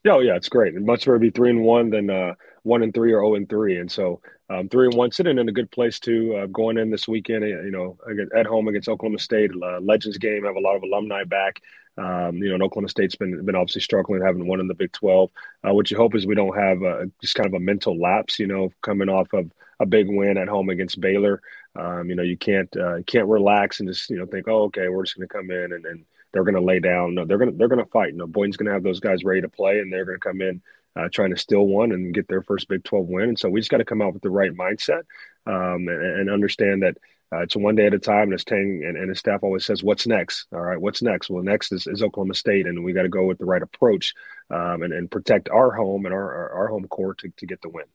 [0.07, 0.73] Oh yeah, it's great.
[0.73, 3.35] It'd much rather be three and one than uh, one and three or zero oh
[3.35, 3.79] and three.
[3.79, 6.35] And so um, three and one, sitting in a good place too.
[6.35, 7.97] Uh, going in this weekend, you know,
[8.35, 11.61] at home against Oklahoma State, uh, Legends game, have a lot of alumni back.
[11.97, 14.91] Um, you know, and Oklahoma State's been been obviously struggling, having won in the Big
[14.91, 15.31] Twelve.
[15.67, 18.37] Uh, what you hope is we don't have uh, just kind of a mental lapse.
[18.37, 21.41] You know, coming off of a big win at home against Baylor.
[21.75, 24.89] Um, you know, you can't uh, can't relax and just you know think, oh, okay,
[24.89, 27.15] we're just going to come in and, and they're going to lay down.
[27.15, 28.11] No, they're going to they're going to fight.
[28.11, 30.41] You know, going to have those guys ready to play, and they're going to come
[30.41, 30.61] in
[30.95, 33.29] uh, trying to steal one and get their first Big 12 win.
[33.29, 35.03] And so we just got to come out with the right mindset
[35.45, 36.97] um, and, and, understand that
[37.33, 38.23] uh, it's one day at a time.
[38.23, 40.47] And as Tang and, and, his staff always says, "What's next?
[40.53, 41.29] All right, what's next?
[41.29, 44.13] Well, next is, is Oklahoma State, and we got to go with the right approach
[44.49, 47.61] um, and, and protect our home and our, our, our home court to, to get
[47.61, 47.85] the win."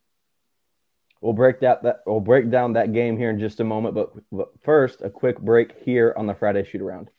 [1.20, 4.12] We'll break that, that we'll break down that game here in just a moment, but,
[4.32, 7.10] but first, a quick break here on the Friday shoot around.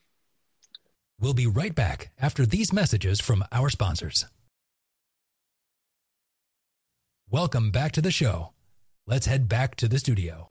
[1.20, 4.26] We'll be right back after these messages from our sponsors.
[7.32, 8.52] Welcome back to the show.
[9.08, 10.50] Let's head back to the studio.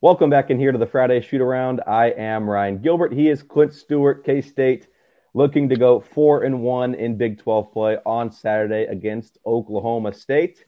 [0.00, 1.80] Welcome back in here to the Friday shoot around.
[1.84, 3.12] I am Ryan Gilbert.
[3.12, 4.86] He is Clent Stewart, K State,
[5.34, 10.64] looking to go four and one in Big 12 play on Saturday against Oklahoma State.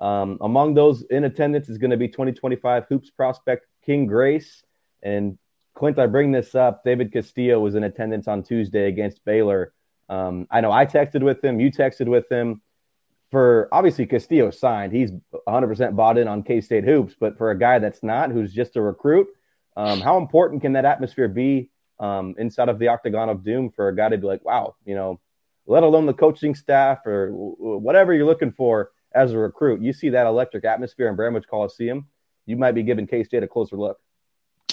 [0.00, 4.62] Um, among those in attendance is going to be 2025 Hoops prospect King Grace.
[5.02, 5.36] And
[5.74, 6.84] Clent, I bring this up.
[6.84, 9.72] David Castillo was in attendance on Tuesday against Baylor.
[10.08, 12.60] Um, I know I texted with him, you texted with him.
[13.32, 15.10] For obviously Castillo signed, he's
[15.48, 17.16] 100% bought in on K State hoops.
[17.18, 19.26] But for a guy that's not, who's just a recruit,
[19.76, 23.88] um, how important can that atmosphere be um, inside of the Octagon of Doom for
[23.88, 25.18] a guy to be like, wow, you know,
[25.66, 29.80] let alone the coaching staff or whatever you're looking for as a recruit.
[29.80, 32.06] You see that electric atmosphere in Bramlage Coliseum,
[32.46, 33.98] you might be giving K State a closer look.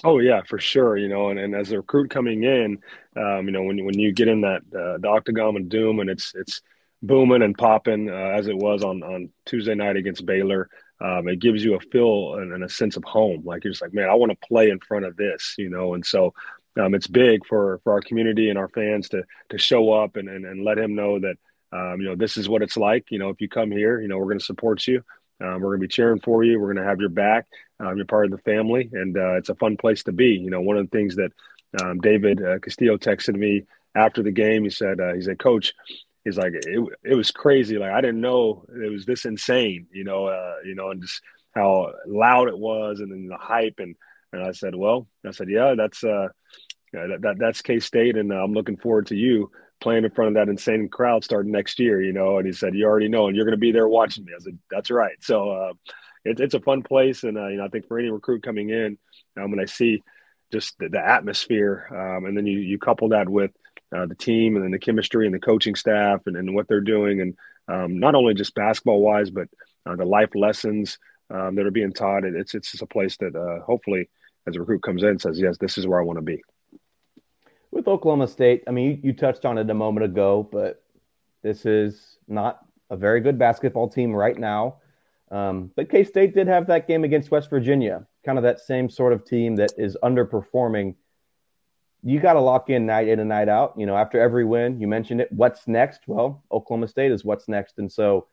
[0.04, 0.98] Oh yeah, for sure.
[0.98, 2.80] You know, and, and as a recruit coming in,
[3.16, 6.10] um, you know, when when you get in that uh, the octagon of doom and
[6.10, 6.62] it's it's
[7.02, 10.70] booming and popping uh, as it was on on Tuesday night against Baylor,
[11.02, 13.44] um, it gives you a feel and, and, a sense of home.
[13.46, 15.94] Like you're just like, man, I want to play in front of this, you know.
[15.94, 16.34] And so
[16.80, 20.30] um, it's big for for our community and our fans to to show up and
[20.30, 21.38] and, and let him know that
[21.72, 23.12] um, you know this is what it's like.
[23.12, 25.04] You know, if you come here, you know, we're going to support you.
[25.42, 26.60] Um, we're going to be cheering for you.
[26.60, 27.48] We're going to have your back.
[27.80, 30.32] Um, you're part of the family, and uh, it's a fun place to be.
[30.32, 31.32] You know, one of the things that
[31.82, 33.64] um, David uh, Castillo texted me
[33.96, 35.74] after the game, he said, uh, he said, Coach,
[36.24, 37.78] he's like, it, it was crazy.
[37.78, 39.88] Like I didn't know it was this insane.
[39.92, 41.22] You know, uh, you know, and just
[41.56, 43.96] how loud it was, and then the hype, and
[44.32, 46.28] and I said, well, I said, yeah, that's uh,
[46.94, 49.52] that, that that's K State, and uh, I'm looking forward to you
[49.82, 52.38] playing in front of that insane crowd starting next year, you know.
[52.38, 54.40] And he said, "You already know, and you're going to be there watching me." I
[54.42, 55.74] said, "That's right." So uh,
[56.26, 58.70] it, it's a fun place, and uh, you know, I think for any recruit coming
[58.70, 58.98] in,
[59.38, 60.04] um, when I see
[60.52, 63.52] just the, the atmosphere, um, and then you you couple that with
[63.96, 66.82] uh, the team, and then the chemistry and the coaching staff, and, and what they're
[66.82, 69.48] doing, and um, not only just basketball wise, but
[69.86, 70.98] uh, the life lessons
[71.30, 72.24] um, that are being taught.
[72.24, 74.10] It's it's just a place that uh, hopefully,
[74.48, 76.42] as a recruit comes in, says, "Yes, this is where I want to be."
[77.72, 80.84] with Oklahoma State, I mean, you, you touched on it a moment ago, but
[81.44, 84.78] this is not a very good basketball team right now.
[85.32, 88.90] Um, but K State did have that game against West Virginia, kind of that same
[88.90, 90.96] sort of team that is underperforming.
[92.04, 93.74] You got to lock in night in and night out.
[93.78, 95.32] You know, after every win, you mentioned it.
[95.32, 96.02] What's next?
[96.08, 97.78] Well, Oklahoma State is what's next.
[97.78, 98.28] And so,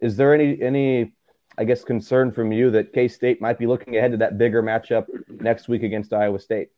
[0.00, 1.12] is there any any
[1.58, 4.62] I guess concern from you that K State might be looking ahead to that bigger
[4.62, 6.68] matchup next week against Iowa State?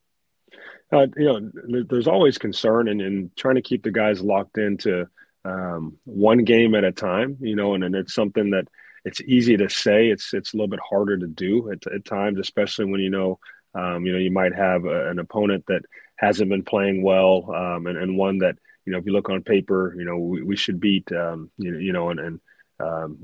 [0.93, 5.07] Uh, you know, there's always concern and, and trying to keep the guys locked into
[5.45, 7.37] um, one game at a time.
[7.41, 8.67] You know, and, and it's something that
[9.05, 10.09] it's easy to say.
[10.09, 13.39] It's it's a little bit harder to do at, at times, especially when you know,
[13.75, 15.83] um, you know, you might have a, an opponent that
[16.17, 19.43] hasn't been playing well, um, and, and one that you know, if you look on
[19.43, 21.11] paper, you know, we, we should beat.
[21.13, 22.41] Um, you, you know, and, and
[22.81, 23.19] um,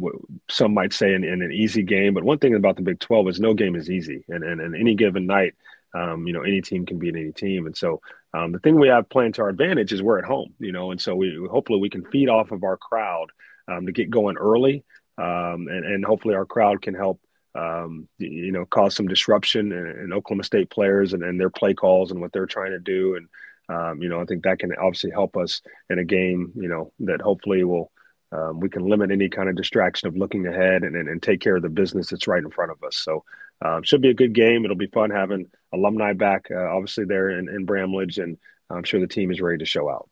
[0.48, 3.28] some might say in, in, an easy game, but one thing about the Big 12
[3.28, 5.54] is no game is easy, and and, and any given night,
[5.94, 7.66] um, you know, any team can beat any team.
[7.66, 8.00] And so
[8.32, 10.92] um, the thing we have playing to our advantage is we're at home, you know,
[10.92, 13.26] and so we hopefully we can feed off of our crowd
[13.68, 14.84] um, to get going early,
[15.18, 17.20] um, and, and hopefully our crowd can help.
[17.54, 21.74] Um, you know, cause some disruption in, in Oklahoma State players and, and, their play
[21.74, 23.16] calls and what they're trying to do.
[23.16, 23.28] And,
[23.68, 26.92] um, you know, I think that can obviously help us in a game, you know,
[27.00, 27.90] that hopefully will,
[28.30, 31.40] um, we can limit any kind of distraction of looking ahead and, and, and, take
[31.40, 32.96] care of the business that's right in front of us.
[32.96, 33.24] So
[33.62, 34.64] um, should be a good game.
[34.64, 38.38] It'll be fun having alumni back, uh, obviously there in, in Bramlage, and
[38.70, 40.08] I'm sure the team is ready to show out.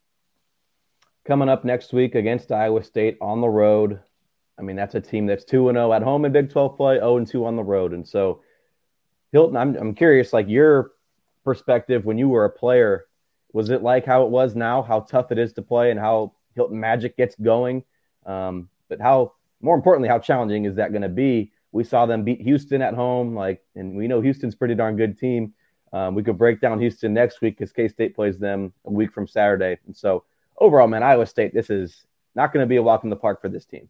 [1.25, 3.99] Coming up next week against Iowa State on the road.
[4.59, 6.95] I mean, that's a team that's 2 and 0 at home in Big 12 play,
[6.95, 7.93] 0 and 2 on the road.
[7.93, 8.41] And so,
[9.31, 10.91] Hilton, I'm, I'm curious, like your
[11.45, 13.05] perspective when you were a player,
[13.53, 16.33] was it like how it was now, how tough it is to play and how
[16.55, 17.83] Hilton Magic gets going?
[18.25, 22.23] Um, but how, more importantly, how challenging is that going to be we saw them
[22.23, 25.53] beat Houston at home, like, and we know Houston's pretty darn good team.
[25.93, 29.11] Um, we could break down Houston next week because K State plays them a week
[29.11, 29.77] from Saturday.
[29.85, 30.23] And so,
[30.57, 33.41] overall, man, Iowa State, this is not going to be a walk in the park
[33.41, 33.89] for this team.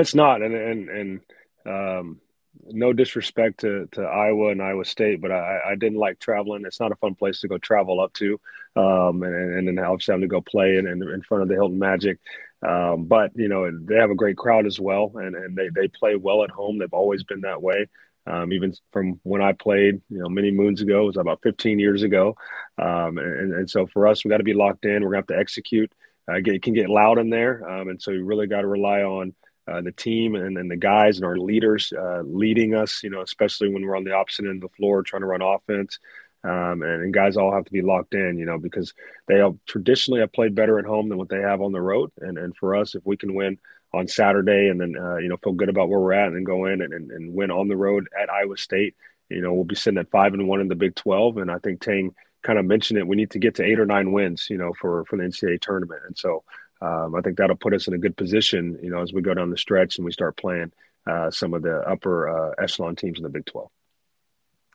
[0.00, 1.20] It's not, and and and
[1.66, 2.20] um,
[2.64, 6.64] no disrespect to, to Iowa and Iowa State, but I, I didn't like traveling.
[6.66, 8.40] It's not a fun place to go travel up to,
[8.76, 11.54] um, and, and then obviously having to go play in, in, in front of the
[11.54, 12.18] Hilton Magic.
[12.66, 15.88] Um, but you know they have a great crowd as well, and, and they they
[15.88, 16.78] play well at home.
[16.78, 17.88] They've always been that way.
[18.26, 21.78] Um, even from when I played, you know, many moons ago, it was about 15
[21.78, 22.36] years ago.
[22.76, 25.02] Um, and, and so for us, we got to be locked in.
[25.02, 25.90] We're gonna have to execute.
[26.28, 28.66] Uh, get, it can get loud in there, um, and so you really got to
[28.66, 29.34] rely on
[29.70, 33.02] uh, the team and, and the guys and our leaders uh, leading us.
[33.02, 35.42] You know, especially when we're on the opposite end of the floor trying to run
[35.42, 35.98] offense.
[36.42, 38.94] Um, and, and, guys all have to be locked in, you know, because
[39.28, 42.10] they have traditionally have played better at home than what they have on the road.
[42.18, 43.58] And and for us, if we can win
[43.92, 46.44] on Saturday and then uh, you know feel good about where we're at and then
[46.44, 48.94] go in and, and, and, win on the road at Iowa State,
[49.28, 51.36] you know, we'll be sitting at five and one in the Big Twelve.
[51.36, 53.06] And I think Tang kind of mentioned it.
[53.06, 55.60] We need to get to eight or nine wins, you know, for for the NCAA
[55.60, 56.02] tournament.
[56.06, 56.42] And so
[56.80, 59.34] um, I think that'll put us in a good position, you know, as we go
[59.34, 60.72] down the stretch and we start playing
[61.06, 63.68] uh, some of the upper uh, echelon teams in the Big 12.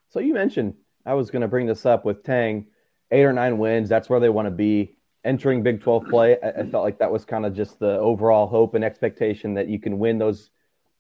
[0.10, 2.68] So you mentioned I was going to bring this up with Tang,
[3.12, 3.90] eight or nine wins.
[3.90, 6.38] That's where they want to be entering Big 12 play.
[6.42, 9.68] I, I felt like that was kind of just the overall hope and expectation that
[9.68, 10.52] you can win those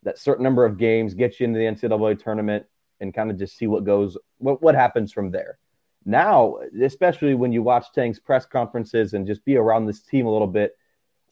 [0.04, 2.66] that certain number of games, get you into the NCAA tournament,
[3.00, 5.58] and kind of just see what goes what what happens from there.
[6.06, 10.32] Now, especially when you watch Tang's press conferences and just be around this team a
[10.32, 10.78] little bit,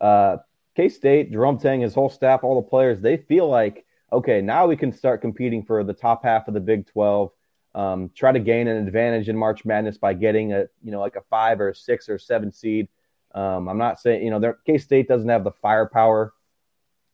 [0.04, 0.38] uh,
[0.76, 4.68] K State, Jerome Tang, his whole staff, all the players, they feel like okay, now
[4.68, 7.32] we can start competing for the top half of the Big 12
[7.76, 11.16] um, try to gain an advantage in March Madness by getting a you know like
[11.16, 12.88] a five or a six or seven seed.
[13.34, 16.34] Um, I'm not saying you know K State doesn't have the firepower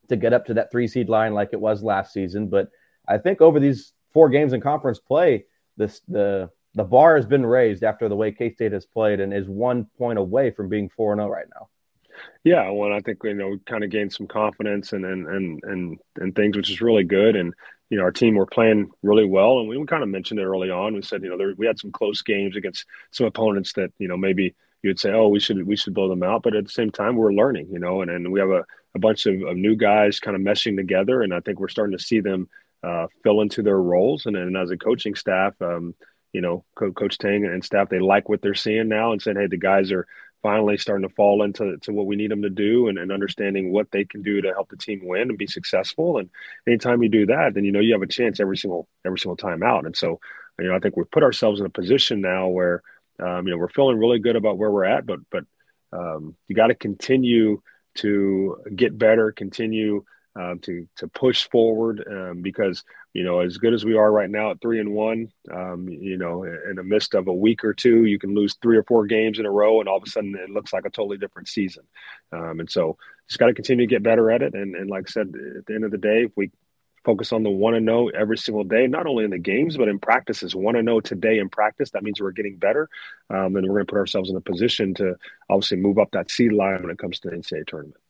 [0.09, 2.69] to get up to that three seed line like it was last season, but
[3.07, 5.45] I think over these four games in conference play,
[5.77, 9.33] this the the bar has been raised after the way K State has played and
[9.33, 11.69] is one point away from being four and zero oh right now.
[12.43, 15.59] Yeah, well, I think you know we kind of gained some confidence and and and
[15.63, 17.35] and and things, which is really good.
[17.35, 17.53] And
[17.89, 20.43] you know, our team were playing really well, and we, we kind of mentioned it
[20.43, 20.93] early on.
[20.93, 24.07] We said, you know, there, we had some close games against some opponents that, you
[24.07, 26.71] know, maybe you'd say, oh, we should we should blow them out, but at the
[26.71, 28.63] same time, we're learning, you know, and, and we have a,
[28.95, 31.97] a bunch of, of new guys kind of meshing together, and I think we're starting
[31.97, 32.47] to see them
[32.83, 35.95] uh, fill into their roles, and, and as a coaching staff, um,
[36.31, 39.47] you know, Coach Tang and staff, they like what they're seeing now, and said, hey,
[39.47, 40.05] the guys are
[40.41, 43.71] finally starting to fall into to what we need them to do and, and understanding
[43.71, 46.17] what they can do to help the team win and be successful.
[46.17, 46.29] And
[46.67, 49.37] anytime you do that, then you know you have a chance every single every single
[49.37, 49.85] time out.
[49.85, 50.19] And so,
[50.59, 52.81] you know, I think we've put ourselves in a position now where
[53.19, 55.43] um, you know we're feeling really good about where we're at, but but
[55.91, 57.61] um, you got to continue
[57.95, 60.03] to get better, continue
[60.35, 64.29] um, to to push forward um, because you know as good as we are right
[64.29, 67.73] now at three and one, um, you know in the midst of a week or
[67.73, 70.09] two, you can lose three or four games in a row, and all of a
[70.09, 71.83] sudden it looks like a totally different season.
[72.31, 74.53] Um, and so just got to continue to get better at it.
[74.55, 76.51] And, and like I said, at the end of the day, if we
[77.03, 79.87] focus on the one and know every single day, not only in the games but
[79.87, 80.55] in practices.
[80.55, 81.91] One and know today in practice.
[81.91, 82.89] That means we're getting better,
[83.29, 85.15] um, and we're going to put ourselves in a position to
[85.49, 88.01] obviously move up that seed line when it comes to the NCAA tournament.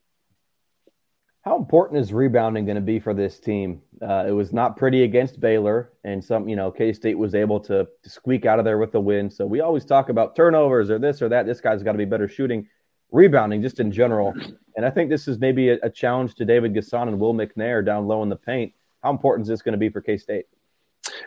[1.49, 3.81] How important is rebounding going to be for this team?
[4.03, 7.59] Uh, it was not pretty against Baylor, and some, you know, K State was able
[7.61, 9.31] to, squeak out of there with the win.
[9.31, 11.47] So we always talk about turnovers or this or that.
[11.47, 12.67] This guy's got to be better shooting,
[13.11, 14.35] rebounding just in general.
[14.75, 17.83] And I think this is maybe a, a challenge to David N'Guessan and Will McNair
[17.83, 18.71] down low in the paint.
[19.01, 20.45] How important is this going to be for K State?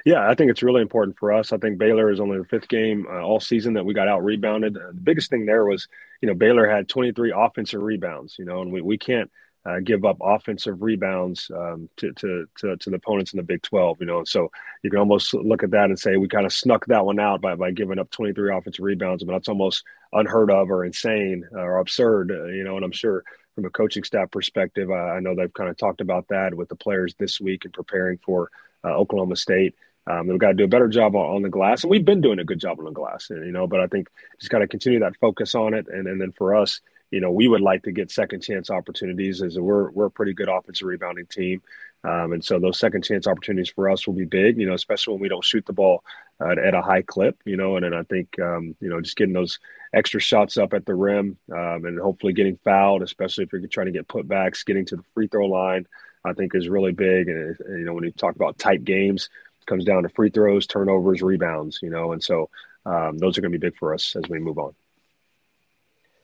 [0.07, 1.53] Yeah, I think it's really important for us.
[1.53, 4.23] I think Baylor is only the fifth game uh, all season that we got out
[4.23, 4.77] rebounded.
[4.77, 5.89] Uh, the biggest thing there was,
[6.21, 9.29] you know, Baylor had 23 offensive rebounds, you know, and we, we can't
[9.65, 13.63] uh, give up offensive rebounds um, to, to, to, to, the opponents in the Big
[13.63, 14.25] 12, you know.
[14.25, 14.51] So
[14.83, 17.41] you can almost look at that and say we kind of snuck that one out
[17.41, 21.79] by, by giving up 23 offensive rebounds, but that's almost unheard of or insane or
[21.79, 22.77] absurd, uh, you know.
[22.77, 26.01] And I'm sure from a coaching staff perspective, uh, I know they've kind of talked
[26.01, 28.51] about that with the players this week and preparing for
[28.85, 29.75] uh, Oklahoma State.
[30.09, 32.21] Um, they've got to do a better job on, on, the glass, and we've been
[32.21, 33.69] doing a good job on the glass, you know.
[33.69, 34.09] But I think
[34.41, 36.81] just got to continue that focus on it, and, and then for us,
[37.13, 40.33] you know, we would like to get second chance opportunities as we're we're a pretty
[40.33, 41.63] good offensive rebounding team.
[42.05, 45.13] Um, and so those second chance opportunities for us will be big, you know, especially
[45.13, 46.03] when we don't shoot the ball
[46.41, 49.35] at a high clip, you know, and then I think, um, you know, just getting
[49.35, 49.61] those
[49.95, 53.87] extra shots up at the rim um, and hopefully getting fouled, especially if you're trying
[53.87, 55.87] to get putbacks, getting to the free throw line,
[56.25, 57.29] I think is really big.
[57.29, 59.29] And, you know, when you talk about tight games,
[59.61, 62.51] it comes down to free throws, turnovers, rebounds, you know, and so
[62.85, 64.75] um, those are going to be big for us as we move on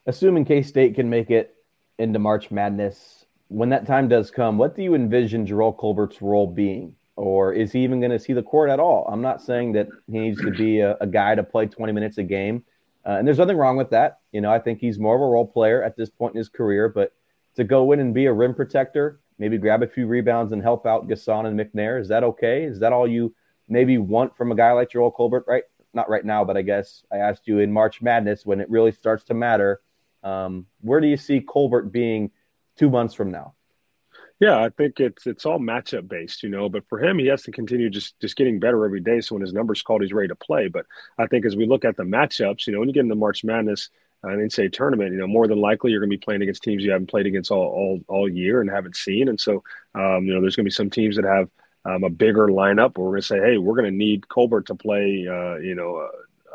[0.09, 1.55] assuming K State can make it
[1.99, 6.47] into March Madness, when that time does come, what do you envision Jerrell Colbert's role
[6.47, 6.97] being?
[7.17, 9.07] Or is he even going to see the court at all?
[9.13, 12.17] I'm not saying that he needs to be a, a guy to play 20 minutes
[12.19, 12.65] a game.
[13.05, 14.21] Uh, and there's nothing wrong with that.
[14.33, 16.49] You know, I think he's more of a role player at this point in his
[16.49, 17.13] career, but
[17.57, 20.87] to go in and be a rim protector, maybe grab a few rebounds and help
[20.87, 22.63] out N'Guessan and McNair, is that okay?
[22.63, 23.35] Is that all you
[23.69, 25.45] maybe want from a guy like Jerrell Colbert?
[25.47, 25.65] Right?
[25.93, 28.93] Not right now, but I guess I asked you in March Madness when it really
[28.93, 29.81] starts to matter
[30.23, 32.31] um, where do you see Colbert being
[32.77, 33.55] two months from now?
[34.41, 36.69] Yeah, I think it's it's all matchup based, you know.
[36.69, 39.21] But for him, he has to continue just just getting better every day.
[39.21, 40.69] So when his numbers called, he's ready to play.
[40.69, 40.87] But
[41.19, 43.43] I think as we look at the matchups, you know, when you get into March
[43.43, 43.91] Madness
[44.23, 46.63] uh, and say tournament, you know, more than likely you're going to be playing against
[46.63, 49.29] teams you haven't played against all all, all year and haven't seen.
[49.29, 49.65] And so,
[49.97, 51.49] um, you know, there's going to be some teams that have
[51.85, 52.97] um, a bigger lineup.
[52.97, 55.75] Where we're going to say, hey, we're going to need Colbert to play, uh, you
[55.75, 55.97] know,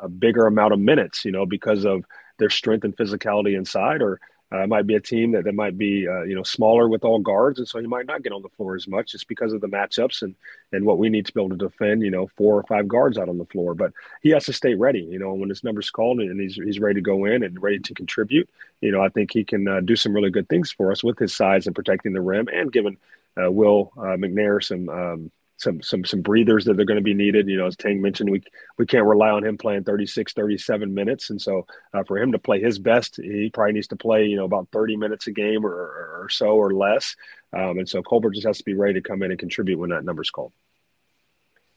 [0.01, 2.05] a, a bigger amount of minutes, you know, because of
[2.37, 4.19] their strength and physicality inside, or
[4.53, 7.19] uh, might be a team that, that might be uh, you know smaller with all
[7.19, 9.61] guards, and so he might not get on the floor as much just because of
[9.61, 10.35] the matchups and
[10.71, 12.03] and what we need to be able to defend.
[12.03, 14.75] You know, four or five guards out on the floor, but he has to stay
[14.75, 15.01] ready.
[15.01, 17.79] You know, when his number's called and he's he's ready to go in and ready
[17.79, 18.47] to contribute.
[18.81, 21.17] You know, I think he can uh, do some really good things for us with
[21.17, 22.97] his size and protecting the rim and giving
[23.41, 25.31] uh, Will uh, McNair some um,
[25.63, 27.47] some some some breathers that are going to be needed.
[27.47, 28.43] You know, as Tang mentioned, we
[28.77, 32.39] we can't rely on him playing 36, 37 minutes, and so uh, for him to
[32.39, 35.65] play his best, he probably needs to play you know about 30 minutes a game
[35.65, 37.15] or, or so or less.
[37.53, 39.91] Um, and so Colbert just has to be ready to come in and contribute when
[39.91, 40.51] that number's called.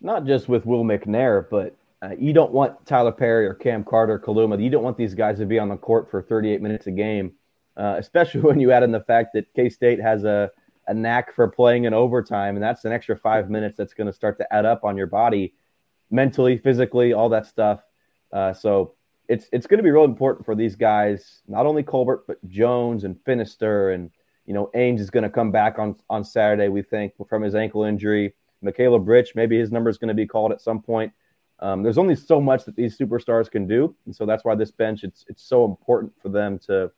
[0.01, 4.19] Not just with Will McNair, but uh, you don't want Tyler Perry or Cam Carter,
[4.19, 4.63] Kaluma.
[4.63, 7.33] You don't want these guys to be on the court for 38 minutes a game,
[7.77, 10.51] uh, especially when you add in the fact that K State has a
[10.89, 14.13] a knack for playing in overtime, and that's an extra five minutes that's going to
[14.13, 15.55] start to add up on your body,
[16.11, 17.81] mentally, physically, all that stuff.
[18.33, 18.95] Uh, so
[19.29, 23.05] it's it's going to be real important for these guys, not only Colbert but Jones
[23.05, 24.11] and Finister, and
[24.45, 26.69] you know Ames is going to come back on on Saturday.
[26.69, 28.35] We think from his ankle injury.
[28.65, 31.13] Macaleb Rich, maybe his number is going to be called at some point.
[31.61, 34.71] Um, there's only so much that these superstars can do, and so that's why this
[34.71, 36.91] bench it's it's so important for them to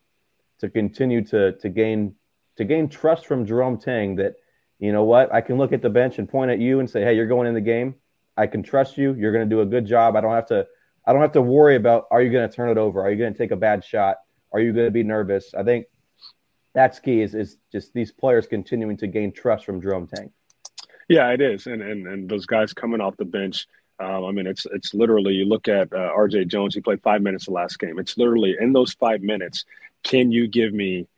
[0.59, 2.15] to continue to to gain
[2.59, 4.35] to gain trust from Jerome Tang that,
[4.79, 7.03] you know what, I can look at the bench and point at you and say,
[7.03, 7.95] hey, you're going in the game.
[8.37, 9.15] I can trust you.
[9.15, 10.17] You're going to do a good job.
[10.17, 10.67] I don't have to.
[11.05, 13.01] I don't have to worry about are you going to turn it over?
[13.01, 14.19] Are you going to take a bad shot?
[14.53, 15.55] Are you going to be nervous?
[15.55, 15.87] I think
[16.75, 17.23] that's key.
[17.23, 20.31] Is is just these players continuing to gain trust from Jerome Tang.
[21.09, 23.67] Yeah, it is, and and and those guys coming off the bench.
[23.99, 26.45] Um, I mean, it's it's literally you look at uh, R.J.
[26.45, 26.75] Jones.
[26.75, 27.99] He played five minutes the last game.
[27.99, 29.65] It's literally in those five minutes.
[30.05, 31.09] Can you give me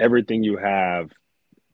[0.00, 1.10] everything you have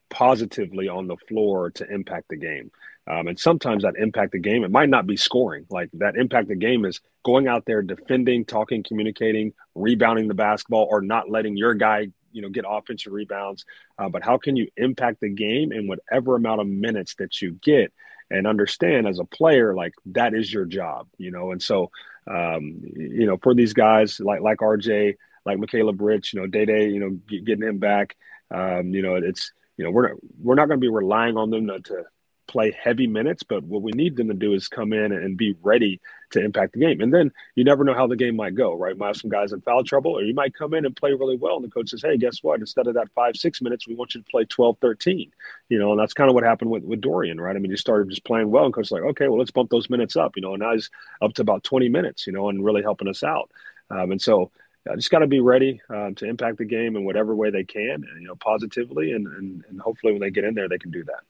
[0.09, 2.71] positively on the floor to impact the game.
[3.07, 5.65] Um, and sometimes that impact the game, it might not be scoring.
[5.69, 10.87] Like that impact the game is going out there, defending, talking, communicating, rebounding the basketball,
[10.89, 13.65] or not letting your guy, you know, get offensive rebounds.
[13.99, 17.59] Uh, but how can you impact the game in whatever amount of minutes that you
[17.61, 17.93] get?
[18.31, 21.51] And understand as a player, like that is your job, you know.
[21.51, 21.91] And so,
[22.25, 26.65] um, you know, for these guys like like RJ, like Macaleb Rich, you know, Day
[26.65, 28.15] Day, you know, getting him back.
[28.51, 31.67] Um, you know, it's you know we're we're not going to be relying on them
[31.67, 32.03] to, to,
[32.47, 35.55] play heavy minutes, but what we need them to do is come in and be
[35.61, 35.99] ready
[36.31, 37.01] to impact the game.
[37.01, 38.97] And then you never know how the game might go, right?
[38.97, 41.37] might have some guys in foul trouble, or you might come in and play really
[41.37, 42.59] well, and the coach says, "Hey, guess what?
[42.59, 45.31] Instead of that five six minutes, we want you to play 12, 13.
[45.69, 47.55] You know, and that's kind of what happened with with Dorian, right?
[47.55, 49.89] I mean, he started just playing well, and coach like, "Okay, well, let's bump those
[49.89, 50.89] minutes up." You know, and now he's
[51.21, 53.51] up to about 20 minutes, you know, and really helping us out.
[53.89, 54.51] Um, and so
[54.89, 57.63] uh, just got to be ready um, to impact the game in whatever way they
[57.63, 60.91] can, you know, positively, and, and, and hopefully when they get in there, they can
[60.91, 61.21] do that.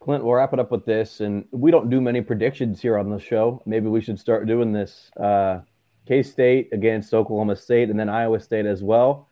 [0.00, 3.08] Clent, we'll wrap it up with this, and we don't do many predictions here on
[3.08, 3.62] the show.
[3.66, 5.10] Maybe we should start doing this.
[5.16, 5.60] Uh,
[6.06, 9.28] K State against Oklahoma State, and then Iowa State as well.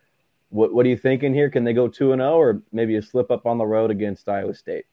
[0.50, 1.50] What What are you thinking here?
[1.50, 3.90] Can they go two and zero, oh, or maybe a slip up on the road
[3.90, 4.85] against Iowa State?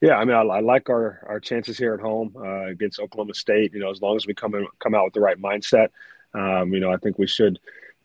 [0.00, 3.34] Yeah, I mean, I, I like our, our chances here at home uh, against Oklahoma
[3.34, 3.74] State.
[3.74, 5.88] You know, as long as we come in, come out with the right mindset,
[6.34, 7.58] um, you know, I think we should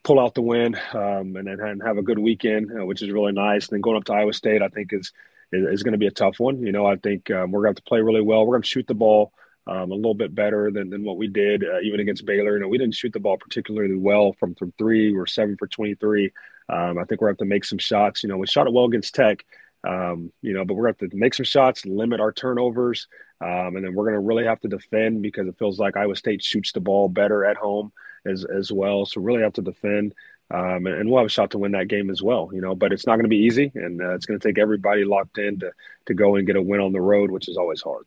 [0.04, 3.34] pull out the win um, and then have a good weekend, uh, which is really
[3.34, 3.68] nice.
[3.68, 5.12] And then going up to Iowa State, I think is
[5.52, 6.62] is, is going to be a tough one.
[6.62, 8.46] You know, I think um, we're going to have to play really well.
[8.46, 9.34] We're going to shoot the ball
[9.68, 12.56] um, a little bit better than, than what we did uh, even against Baylor.
[12.56, 15.14] You know, we didn't shoot the ball particularly well from, from three.
[15.14, 16.32] We're seven for 23.
[16.70, 18.24] Um, I think we're going to have to make some shots.
[18.24, 19.46] You know, we shot it well against Tech.
[19.88, 23.08] Um, you know, but we're going to have to make some shots, limit our turnovers,
[23.40, 26.18] um, and then we're going to really have to defend because it feels like Iowa
[26.18, 27.94] State shoots the ball better at home
[28.26, 29.06] as as well.
[29.06, 30.14] So really have to defend,
[30.52, 32.50] um, and, and, we'll have a shot to win that game as well.
[32.54, 34.58] You know, but it's not going to be easy, and uh, it's going to take
[34.58, 35.72] everybody locked in to
[36.08, 38.06] to go and get a win on the road, which is always hard.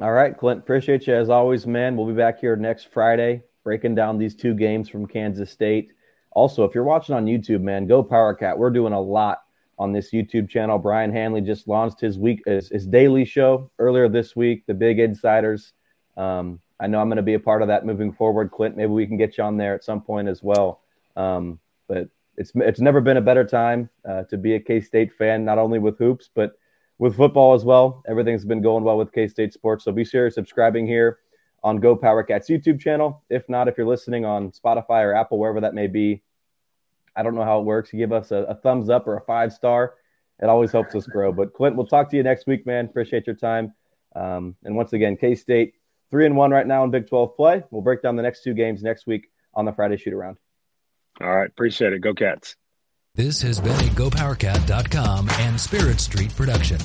[0.00, 1.96] All right, Clent, appreciate you as always, man.
[1.96, 5.90] We'll be back here next Friday breaking down these two games from Kansas State.
[6.30, 8.56] Also, if you're watching on YouTube, man, GoPowercat.
[8.56, 9.42] We're doing a lot
[9.78, 10.78] on this YouTube channel.
[10.78, 14.98] Brian Hanley just launched his week his, his daily show earlier this week, the Big
[14.98, 15.74] Insiders.
[16.16, 18.50] Um, I know I'm going to be a part of that moving forward.
[18.50, 20.80] Clent, maybe we can get you on there at some point as well.
[21.16, 25.12] Um, but it's it's never been a better time uh, to be a K State
[25.12, 26.52] fan, not only with hoops but
[26.98, 28.02] with football as well.
[28.08, 31.18] Everything's been going well with K State sports, so be sure subscribing here
[31.64, 33.22] on GoPowercat's YouTube channel.
[33.28, 36.22] If not, if you're listening on Spotify or Apple, wherever that may be,
[37.16, 37.92] I don't know how it works.
[37.92, 39.94] You give us a, a thumbs up or a five star.
[40.40, 41.32] It always helps us grow.
[41.32, 42.84] But Clent, we'll talk to you next week, man.
[42.84, 43.74] Appreciate your time.
[44.14, 45.74] Um, and once again, K State
[46.10, 47.62] Three and one right now in Big 12 play.
[47.70, 50.38] We'll break down the next two games next week on the Friday shoot around.
[51.20, 51.48] All right.
[51.48, 52.00] Appreciate it.
[52.00, 52.56] Go Cats.
[53.14, 56.78] This has been a GoPowerCat.com and Spirit Street production.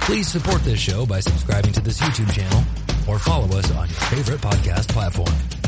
[0.00, 2.62] Please support this show by subscribing to this YouTube channel
[3.08, 5.59] or follow us on your favorite podcast platform.